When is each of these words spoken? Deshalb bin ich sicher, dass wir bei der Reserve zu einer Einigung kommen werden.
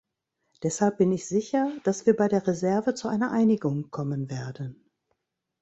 Deshalb 0.63 0.97
bin 0.97 1.11
ich 1.11 1.27
sicher, 1.27 1.71
dass 1.83 2.07
wir 2.07 2.15
bei 2.15 2.27
der 2.27 2.47
Reserve 2.47 2.95
zu 2.95 3.07
einer 3.07 3.29
Einigung 3.29 3.91
kommen 3.91 4.31
werden. 4.31 4.89